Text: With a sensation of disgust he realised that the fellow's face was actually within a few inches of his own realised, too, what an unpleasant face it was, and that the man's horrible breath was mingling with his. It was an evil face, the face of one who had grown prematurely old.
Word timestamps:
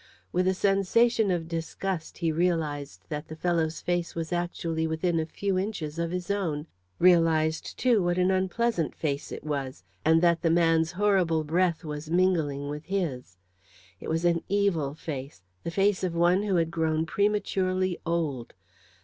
With 0.31 0.47
a 0.47 0.55
sensation 0.55 1.29
of 1.29 1.47
disgust 1.47 2.17
he 2.17 2.31
realised 2.31 3.01
that 3.09 3.27
the 3.27 3.35
fellow's 3.35 3.81
face 3.81 4.15
was 4.15 4.33
actually 4.33 4.87
within 4.87 5.19
a 5.19 5.27
few 5.27 5.59
inches 5.59 5.99
of 5.99 6.09
his 6.09 6.31
own 6.31 6.65
realised, 6.97 7.77
too, 7.77 8.01
what 8.01 8.17
an 8.17 8.31
unpleasant 8.31 8.95
face 8.95 9.31
it 9.31 9.43
was, 9.43 9.83
and 10.03 10.19
that 10.23 10.41
the 10.41 10.49
man's 10.49 10.93
horrible 10.93 11.43
breath 11.43 11.83
was 11.85 12.09
mingling 12.09 12.67
with 12.67 12.85
his. 12.85 13.37
It 13.99 14.09
was 14.09 14.25
an 14.25 14.41
evil 14.49 14.95
face, 14.95 15.43
the 15.61 15.69
face 15.69 16.03
of 16.03 16.15
one 16.15 16.41
who 16.41 16.55
had 16.55 16.71
grown 16.71 17.05
prematurely 17.05 17.99
old. 18.03 18.55